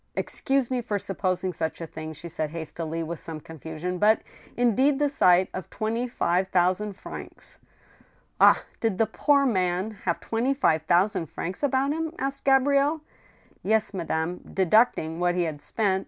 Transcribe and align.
"Excuse 0.15 0.71
me 0.71 0.81
for 0.81 0.97
supposing 0.97 1.53
such 1.53 1.79
a 1.79 1.85
thing," 1.85 2.11
she 2.13 2.27
said, 2.27 2.49
hastily, 2.49 3.03
with 3.03 3.19
some 3.19 3.39
confusion, 3.39 3.99
"but, 3.99 4.23
indeed, 4.57 4.97
the 4.97 5.09
sight 5.09 5.47
of 5.53 5.69
twenty 5.69 6.07
five 6.07 6.47
thousand 6.47 6.93
francs 6.93 7.59
—"*' 8.17 8.39
Ah 8.41 8.59
I 8.63 8.77
did 8.79 8.97
the 8.97 9.05
poor 9.05 9.45
man 9.45 9.91
have 10.05 10.19
twenty 10.19 10.55
five 10.55 10.81
thousand 10.87 11.27
francs 11.27 11.61
about 11.61 11.91
him?" 11.91 12.15
asked 12.17 12.45
Gabrielle. 12.45 13.01
Yes, 13.61 13.93
madame, 13.93 14.37
deducting 14.39 15.19
what 15.19 15.35
he 15.35 15.43
had 15.43 15.61
spent. 15.61 15.99